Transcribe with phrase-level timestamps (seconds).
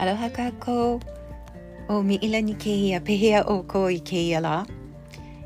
[0.00, 1.00] アロハカコ
[1.88, 4.64] おみいらにけいやペヘアおこいけいやら、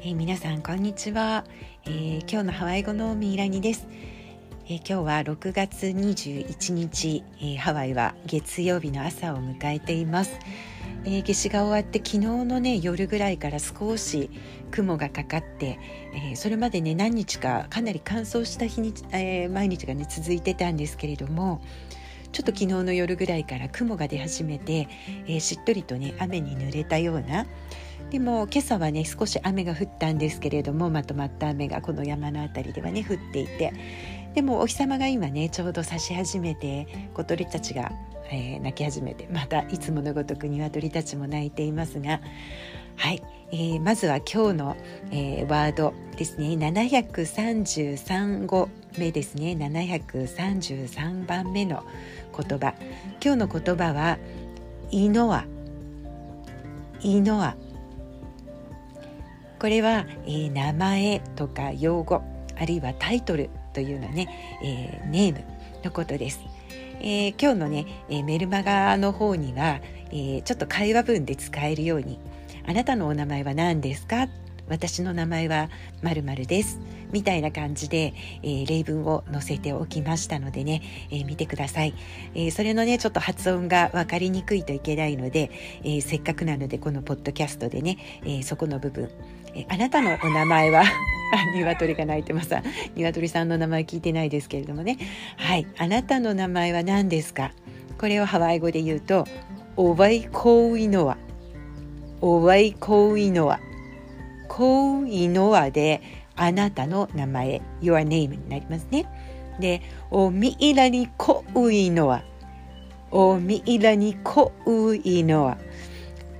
[0.00, 1.44] えー、皆さんこんにちは、
[1.84, 3.86] えー、今日のハワイ語のミイラニです、
[4.64, 10.38] えー、今日は6月21日、えー、ハワイは月曜日の朝を迎えています
[11.04, 14.30] えー、夏至が終わって昨日のね夜ぐらいから少し
[14.70, 15.78] 雲がかかって、
[16.12, 21.62] えー、それまでね何日かかなり乾燥した日に、えー、毎日がね続いてたんですけれども
[22.32, 24.88] ちょっと昨日の夜ぐらいから雲が出始めて、
[25.26, 27.46] えー、しっとりとね雨に濡れたような。
[28.10, 33.72] でも今朝はね少し雨が降ったんですけれどもまとまった雨がこの山の辺りではね降っていて。
[34.34, 37.90] でもお日様が今ねちょうど差し始めて小鳥たちが、
[38.30, 42.20] えー、鳴き始めてまたいつものごとく鶏たちも鳴いていますが。
[42.96, 44.76] はい、えー、まずは今日の、
[45.12, 46.48] えー、ワードですね。
[46.48, 48.68] 733語。
[48.96, 51.84] 目ですね733番目の
[52.36, 52.74] 言葉
[53.22, 54.18] 今日の言葉は
[54.90, 55.44] 「イノア」
[57.02, 57.56] 「イノア」
[59.60, 62.22] これは、えー、名前とか用語
[62.56, 64.28] あるいはタイトルというのね、
[64.62, 65.44] えー、ネーム
[65.84, 66.40] のことです。
[67.00, 69.80] えー、今日のね、えメルマガの方には、
[70.10, 72.18] えちょっと会話文で使えるように
[72.66, 74.28] 「あなたのお名前は何ですか?」
[74.68, 75.70] 私の名前は
[76.02, 76.78] 〇〇です
[77.12, 81.94] みたいな感じで、えー、例文を載せておきましたのでね、えー、見てください、
[82.34, 85.50] えー、それのねちょっと発音が分かりにくいといけないので、
[85.84, 89.10] えせっかくなのでこのポッドキャストでね、えそこの部分、
[89.54, 90.84] えあなたのお名前は、
[91.54, 92.54] 鶏が鳴いてます。
[92.96, 94.96] 鶏さんの名前聞いてないですけれどもね。
[95.36, 95.66] はい。
[95.76, 97.52] あなたの名前は何ですか？
[97.98, 99.26] これをハワイ語で言うと、
[99.76, 101.18] オワイコウイノワ。
[102.20, 103.60] オワイコウイノワ。
[104.48, 106.00] コウイノワで
[106.38, 109.06] あなたの名前、your name になりますね。
[109.60, 112.22] で、おみいらにコウイノワ。
[113.10, 115.58] おみいらにコウイノワ。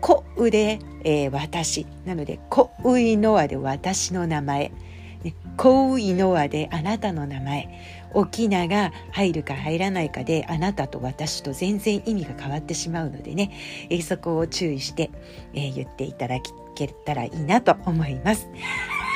[0.00, 1.86] コウで、えー、私。
[2.06, 4.70] なので、コウイノワで私の名前。
[5.56, 7.68] コウイノワであなたの名前。
[8.14, 13.50] 沖縄が入るか入らないかであなたと私と全然意味が変わってしまうのでね、
[13.90, 15.10] え、そこを注意して、
[15.52, 16.38] えー、言っていただ
[16.74, 18.48] けたらいいなと思います。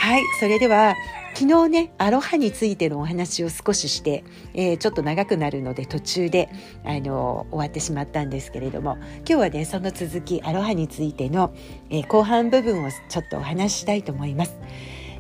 [0.03, 0.97] はい、それでは
[1.33, 6.49] 昨日ねアロハについてのお話を少しして、えー、ちょっと長くなるので途中で
[6.85, 11.55] あの終わってしまったんですけれども今日はねその続きアロハについての、
[11.89, 14.57] えー、後半部分をちょっとお話ししたいと思います。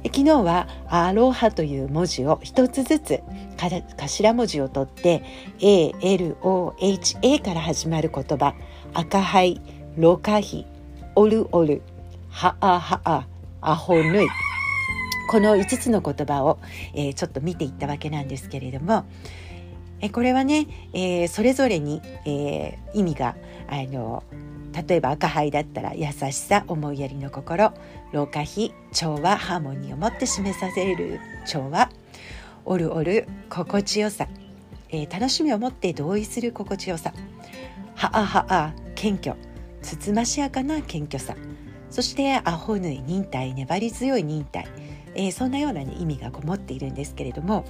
[0.04, 3.20] 昨日は「アロハ」という文字を一つずつ
[3.96, 5.22] 頭文字を取って
[5.60, 8.56] ALOHA から始まる言葉
[8.94, 9.60] 赤灰
[9.96, 10.66] ロカヒ
[11.14, 11.82] オルオル
[12.30, 13.28] はあはあ
[13.60, 14.26] アホぬい
[15.28, 16.58] この5つの言葉を、
[16.94, 19.04] えー、ちょっと見ていったわけなんですけれども、
[20.00, 23.36] えこれはね、えー、それぞれに、えー、意味が
[23.68, 24.24] あの
[24.86, 27.72] 例えば赤灰だったら優しさ思いやりの心
[28.12, 31.88] 老化比調和ハーモニーを持って示させる調和
[32.64, 34.26] おるおる心地よさ、
[34.88, 37.12] えー、楽しみを持って同意する心地よさ
[37.94, 39.36] はあはあ謙虚
[39.82, 41.36] つつましやかな謙虚さ
[41.90, 44.66] そしてアホぬい忍耐粘り強い忍耐、
[45.14, 47.64] えー、そんなような、ね、意味がこもっているんですけれども、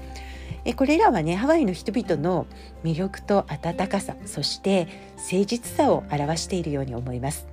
[0.64, 2.46] えー、これらはねハワイの人々の
[2.84, 7.46] 魅力と温かさそして誠実さを表しているように思います。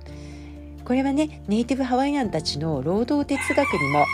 [0.84, 4.06] これはねネイティブハワイアンたちの労働哲学にも、えー、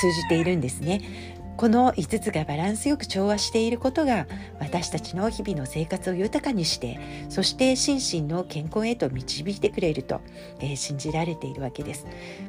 [0.00, 1.27] 通じているんですね。
[1.58, 4.28] この5つがバランスよく調和していることが
[4.60, 10.20] 私たちの日々の生活を豊かにしてそして心身の健康へと導いてくれると、
[10.60, 12.06] えー、信じられているわけです。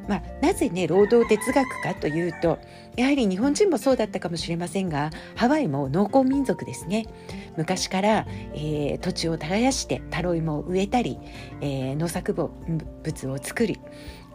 [0.08, 2.60] まあ、なぜね労働哲学かというと
[2.98, 7.08] やはり日本人もそうだったかもしれませんがハワイも農耕民族ですね。
[7.58, 11.18] 昔から、えー、土地を耕してタロイモを植えたり、
[11.62, 13.80] えー、農作物を作り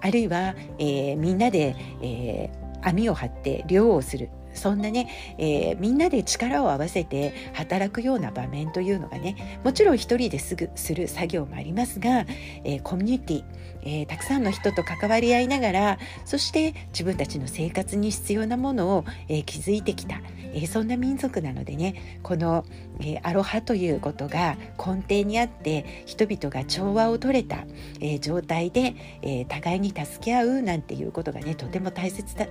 [0.00, 12.24] あるいは、えー、みんなで、えー、網を張って漁をするそんなね、えー、みんなで力を合わせて働くような場面というのがねもちろん一人ですぐする作業もありますが、
[12.64, 13.44] えー、コミュニティ、
[13.82, 20.20] えー、たくさんの人と関わり合いながらそして自分たちの生活に必要なものを、え築いてきた、
[20.52, 22.64] えそんな民族なのでねこの、
[23.00, 27.64] えアロハということが根底にあって人々が調和を取れた、
[28.00, 32.46] え状態で、え互いに助け合うなんていうことがねとても大切だ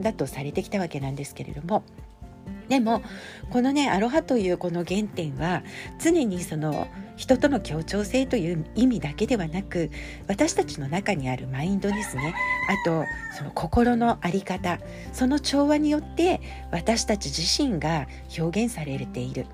[0.00, 1.82] だとされてきたわけなんですけれども。
[2.68, 3.02] でも
[3.50, 5.62] このねアロハというこの原点は
[5.98, 9.90] 常にその人との協調性という意味だけではなく
[10.28, 12.34] 私たちの中にあるマインドですね。
[12.68, 13.04] あと
[13.36, 14.78] その心の在り方
[15.12, 16.40] その調和によって
[16.70, 18.06] 私たち自身が
[18.38, 19.46] 表現されている。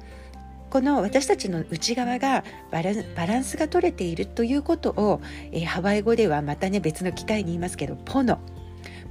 [0.70, 2.42] この私たちの内側が
[2.72, 5.20] バランスが取れているということを、
[5.52, 8.40] えー、ハワイ語ではまたね別の機会に言いますけどポノ。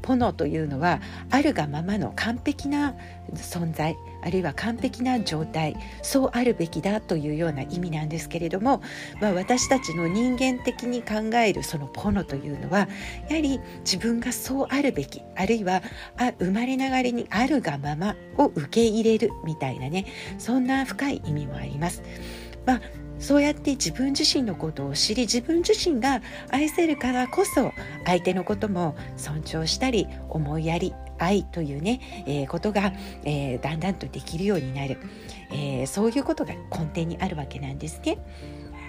[0.03, 1.01] ポノというのは
[1.31, 2.94] あるがままの完璧な
[3.33, 8.81] 存在あるいは完璧な状態そうあるべきだというような意味なんですけれども、
[9.19, 12.88] まあ、私たちの人間的に考えるそのポノというのは
[13.29, 15.81] やはり自分がそうあるべきあるいは
[16.17, 20.06] あ生まれながらにあるがままを受け入れるみたいなね
[20.38, 22.03] そんな深い意味もあります。
[22.65, 22.81] まあ
[23.23, 26.21] そうやって自分自身のことを知り自分自身が
[26.51, 27.71] 愛せるからこそ
[28.05, 32.91] 相手のことも尊重したり思いやり愛というね、えー、ことが、
[33.23, 34.97] えー、だんだんとできるようになる、
[35.51, 38.17] えー、そういうことが根底にあるわけなんですね。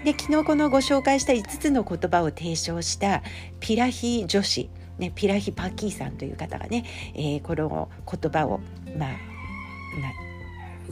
[0.05, 3.23] で昨日このご紹介した5つの言葉を提唱した
[3.61, 6.85] ピラヒ女子、ね、ピラヒ・パッキーさんという方がね、
[7.15, 8.61] えこの言葉を
[8.99, 10.34] まあ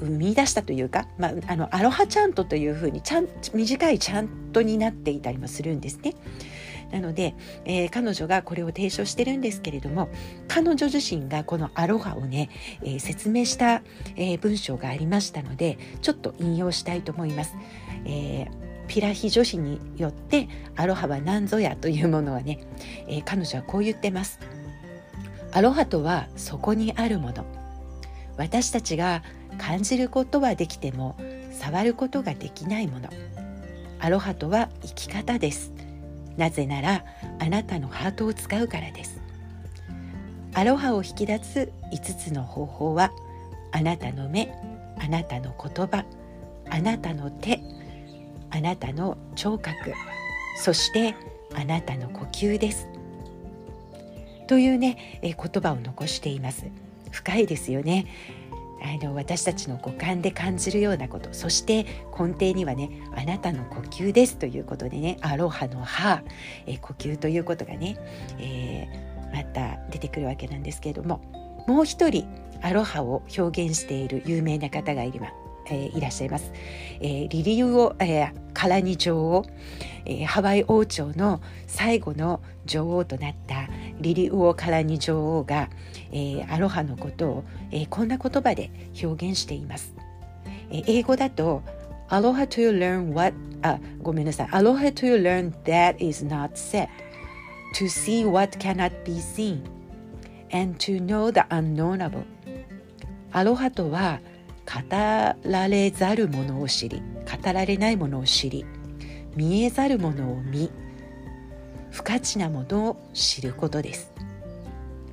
[0.02, 6.14] 生み出したというか、まあ、あのアロハチャントというふうにちゃん短いチャントになっていたりもするんですね。
[6.90, 7.34] なので、
[7.64, 10.10] えー、彼女がこれを提唱してるんですけれども
[10.46, 12.50] 彼女自身がこのアロハをね、
[12.82, 13.82] えー、説明した、
[14.16, 17.56] えー、文章がありましたのでちょっと引用したいと思います。
[18.04, 18.46] え
[18.88, 22.58] ピラヒ女子によってアロハは何ぞやというものはね、
[23.08, 24.38] え彼女はこう言ってます。
[25.52, 27.46] アロハとはそこにあるもの。
[28.36, 29.22] 私たちが
[29.58, 31.16] 感じることはできても
[31.50, 33.08] 触ることができないもの。
[33.98, 35.72] アロハとは生き方です。
[36.36, 37.04] なぜなら
[37.38, 39.20] あなたのハートを使うからです。
[40.54, 43.12] アロハを引き出す5つの方法は
[43.72, 44.52] あなたの目
[44.98, 46.04] あなたの言葉
[46.68, 47.60] あなたの手
[48.50, 49.94] あなたの聴覚
[50.58, 51.14] そして
[51.54, 52.88] あなたの呼吸です。
[54.46, 56.66] というねえ言葉を残しています。
[57.10, 58.06] 深いですよね。
[58.82, 61.28] あの私たちの五感で感じるようなこと。
[61.32, 61.84] そして
[62.18, 66.22] 根底にはねあなたの呼吸ですということでねアロハの歯、
[66.66, 67.96] え呼吸ということがね、
[68.38, 71.20] えー、また出てくるわけなんですけれども。
[71.66, 72.26] もう一人
[72.60, 75.41] アロハを表現している有名な方がいます。
[75.66, 76.52] えー、いらっしゃいます。
[77.00, 79.46] えー、リリウオ、えー、カラニ女王、
[80.04, 83.68] えー、ハワイ王朝の最後の女王となった
[84.00, 85.70] リリウオ・カラニ女王が、
[86.12, 88.70] えー、アロハのことを、えー、こんな言葉で
[89.02, 89.94] 表現しています。
[90.70, 91.62] えー、英語だと
[92.08, 96.88] Aloha to learn what あごめんなさい Aloha to learn that is not said
[97.74, 99.62] to see what cannot be seen
[100.52, 102.24] and to know the unknowable
[103.32, 104.20] アロハとは
[104.66, 107.02] 語られざるものを知り
[107.42, 108.64] 語られないものを知り
[109.36, 110.70] 見えざるものを見
[111.90, 114.12] 不価値なものを知ることです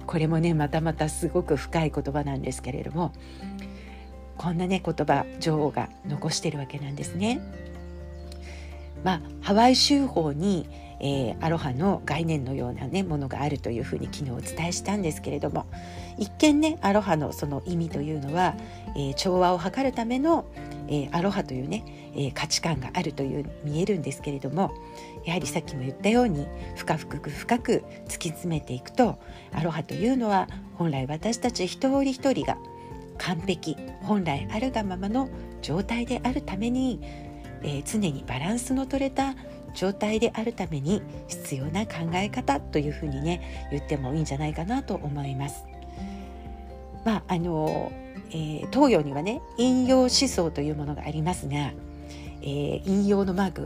[0.06, 3.14] これもねまたまたすごく深い言葉なんですけれども
[4.38, 7.42] こんなね言葉女王が残してるわけなんですね。
[9.04, 10.68] まあ、ハワイ州法に、
[11.00, 15.66] えー、アロハの概念のような、ね、ものがあるというふうに昨日お伝えしたんですけれども
[16.20, 18.56] 一見ねアロハのその意味というのは、
[18.96, 20.46] えー、調和を図るための、
[20.88, 24.72] えー、アロハというね、え価値観があるという見えるんですけれども
[25.26, 29.18] やはりさっきも言ったように深く深く突き詰めていくと
[29.54, 32.58] アロハというのは本来私たち一人一人が
[33.18, 35.30] 完璧本来あるがままの
[35.62, 37.00] 状態であるために、
[37.62, 39.36] えー、常にバランスの取れた
[39.74, 45.69] 状態であるために必要な考え方というふうにね言ってもいいんじゃないかなと思います。
[47.06, 47.92] まああの、
[48.30, 51.72] えー、東洋にはね引用思想というものがありますが
[52.42, 53.62] えー、引用のマーク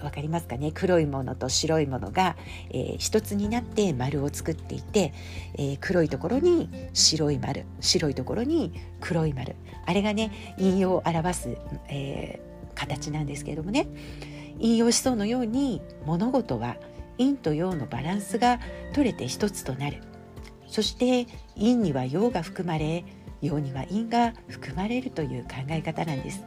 [0.00, 0.72] 分かりますかね？
[0.72, 2.36] 黒いものと白いものが、
[2.70, 5.12] えー、一つになって丸を作っていて、
[5.58, 8.72] えー、黒いところに白い丸白いところに
[9.02, 9.56] 黒い丸。
[9.84, 11.58] あれがね引用を表す、
[11.90, 13.88] えー、形なんですけれどもね。
[14.58, 16.76] 引用思想のように物事は
[17.18, 18.58] 陰と陽のバランスが
[18.94, 19.98] 取れて一つとなる。
[20.74, 23.04] そして陰には陽が含まれ
[23.40, 26.42] 陽には陰が含まれるという考え方なんです。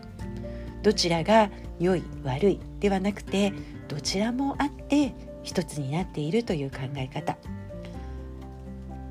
[0.84, 3.53] どちらが良い悪いではなくて
[3.88, 7.38] どちらもあって一つになっているという考え方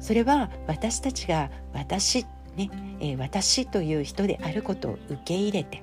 [0.01, 2.71] それは私たちが私ね、
[3.01, 5.83] えー、私という人であることを受け入れて、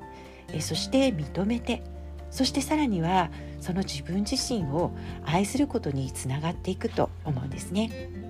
[0.49, 1.83] えー、そして認めて
[2.29, 4.91] そしてさらにはその自分自身を
[5.25, 8.22] 愛することにつながっていくと思うんですね。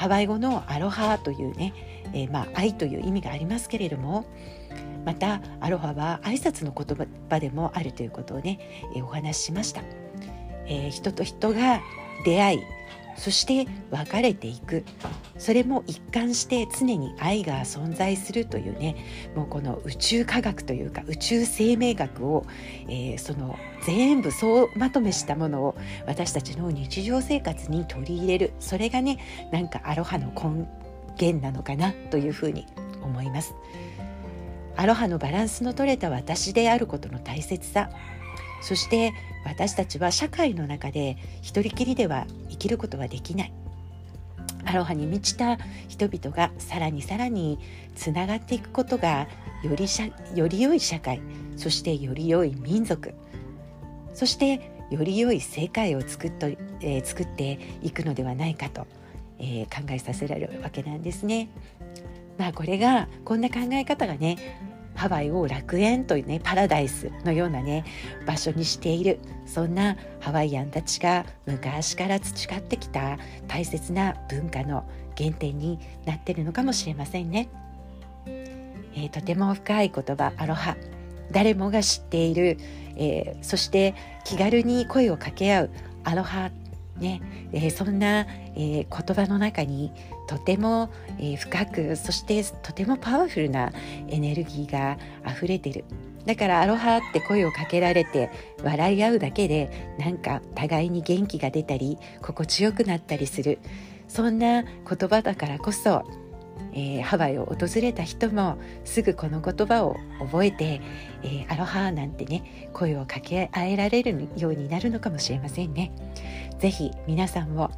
[0.00, 1.74] ハワイ語のアロハというね、
[2.14, 4.24] えー、まあ愛という意味がありますけれども
[5.04, 8.58] またアロハは挨拶の言葉でもあるということをね、
[8.96, 9.82] えお話ししました、
[10.64, 11.82] えー、人と人が
[12.24, 12.62] 出会い
[13.20, 14.82] そして別れていく。
[15.36, 18.96] それも一貫して常に愛が存在するというね
[19.34, 22.44] もうこの宇宙科学というか宇宙生命学を、
[22.88, 28.52] えー、その全部総まとめしたものを私たちの日常生活に取り入れる。
[28.58, 29.18] それがね
[29.52, 30.66] なんかアロハの根
[31.20, 32.66] 源なのかなというふうに
[33.02, 33.54] 思います。
[34.76, 37.90] アロハのバランスの取れた私であることの大切さ。
[38.60, 39.12] そして
[39.44, 43.52] 私たちは社会の中で一人きりでは生きることはできない
[44.64, 45.56] アロハに満ちた
[45.88, 47.58] 人々がさらにさらに
[47.96, 49.26] つながっていくことが
[49.62, 51.20] よりしゃより良い社会
[51.56, 53.14] そしてより良い民族
[54.14, 58.86] そしてより良い世界を作っと、えー、作っていくのではないかと、
[59.38, 61.48] えー、考えさせられるわけなんですね。
[62.36, 64.69] まあこれがこんな考え方がね
[65.00, 67.86] ハワイを楽園というねパラダイスのようなね
[68.26, 73.16] 場所にしているそんなハワイアンたちが昔から培ってきた
[73.48, 77.48] 大切な文化の原点になってるのかもしれませんね。
[78.26, 80.76] えー、とても深い言葉アロハ
[81.32, 82.58] 誰もが知っている、
[82.96, 85.70] えー、そして気軽に声を掛け合う
[86.04, 86.50] アロハ
[86.98, 89.92] ね、えー、そんな、え、言葉の中に
[90.30, 93.72] とても、えー、深くそしてとてもパワフルな
[94.06, 94.96] エネルギーが
[95.28, 95.84] 溢れてる
[96.24, 98.30] だからアロハって声をかけられて
[98.62, 103.58] 笑い合うだけでなんか互いに元気が出たり心地よくなったりする
[104.06, 104.72] そんな言
[105.08, 106.04] 葉だからこそ
[106.72, 110.80] えー、ハワイを訪れた人もすぐこの言葉を覚えて、
[111.24, 115.90] えー、アロハなんてね声を掛け合えられるようになるのかもしれませんね。
[116.60, 117.70] ぜひ皆さんも、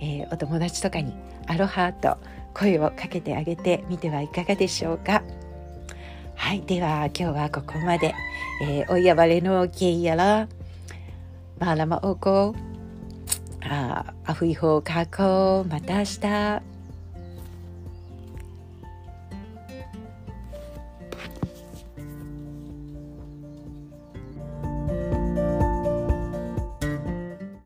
[0.00, 1.14] えー、お友達とかに
[1.46, 2.16] アロハと
[2.54, 5.22] 声をかけてあげてみてはいかがでしょうか？
[6.34, 8.14] はい、では今日はここまで。
[8.60, 10.48] えー、おやばれのけいやら、
[11.60, 12.56] まあらまおこ、
[13.62, 16.77] あ、あふいほうかこ、また明日。